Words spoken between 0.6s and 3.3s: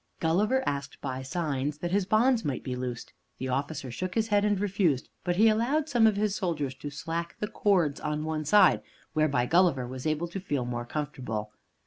asked, by signs, that his bonds might be loosed.